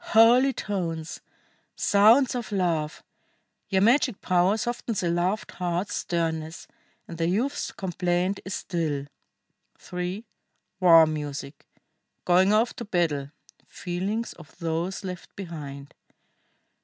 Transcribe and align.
Holy 0.15 0.51
tones! 0.51 1.21
Sounds 1.75 2.33
of 2.33 2.51
love! 2.51 3.03
Your 3.69 3.83
magic 3.83 4.19
power 4.19 4.57
softens 4.57 5.01
the 5.01 5.11
loved 5.11 5.51
heart's 5.51 5.93
sternness, 5.93 6.67
and 7.07 7.19
the 7.19 7.27
youth's 7.29 7.71
complaint 7.71 8.39
is 8.43 8.55
still." 8.55 9.05
[III. 9.93 10.25
WAR 10.79 11.05
MUSIC. 11.05 11.67
GOING 12.25 12.51
OFF 12.51 12.75
TO 12.75 12.83
BATTLE. 12.85 13.29
FEELINGS 13.67 14.33
OF 14.39 14.57
THOSE 14.57 15.03
LEFT 15.03 15.35
BEHIND. 15.35 15.93